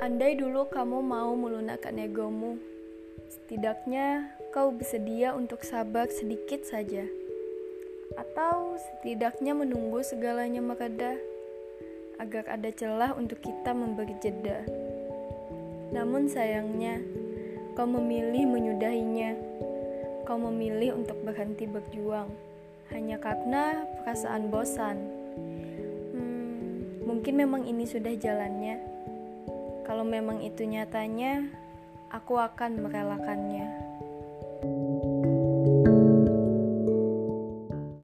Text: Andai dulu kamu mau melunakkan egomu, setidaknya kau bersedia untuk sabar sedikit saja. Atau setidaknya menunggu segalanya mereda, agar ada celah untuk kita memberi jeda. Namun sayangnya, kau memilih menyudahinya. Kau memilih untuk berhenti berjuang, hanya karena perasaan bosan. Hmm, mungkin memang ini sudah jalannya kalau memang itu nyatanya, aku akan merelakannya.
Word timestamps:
Andai 0.00 0.32
dulu 0.32 0.64
kamu 0.64 1.04
mau 1.04 1.36
melunakkan 1.36 1.92
egomu, 2.00 2.56
setidaknya 3.28 4.32
kau 4.48 4.72
bersedia 4.72 5.36
untuk 5.36 5.60
sabar 5.60 6.08
sedikit 6.08 6.64
saja. 6.64 7.04
Atau 8.16 8.80
setidaknya 8.80 9.52
menunggu 9.52 10.00
segalanya 10.00 10.64
mereda, 10.64 11.20
agar 12.16 12.48
ada 12.48 12.72
celah 12.72 13.12
untuk 13.12 13.44
kita 13.44 13.76
memberi 13.76 14.16
jeda. 14.24 14.64
Namun 15.92 16.32
sayangnya, 16.32 17.04
kau 17.76 17.84
memilih 17.84 18.48
menyudahinya. 18.48 19.36
Kau 20.24 20.40
memilih 20.40 20.96
untuk 20.96 21.20
berhenti 21.28 21.68
berjuang, 21.68 22.32
hanya 22.88 23.20
karena 23.20 23.84
perasaan 24.00 24.48
bosan. 24.48 24.96
Hmm, 26.16 27.04
mungkin 27.04 27.36
memang 27.36 27.68
ini 27.68 27.84
sudah 27.84 28.16
jalannya 28.16 29.00
kalau 29.90 30.06
memang 30.06 30.38
itu 30.46 30.62
nyatanya, 30.62 31.50
aku 32.14 32.38
akan 32.38 32.78
merelakannya. 32.78 33.66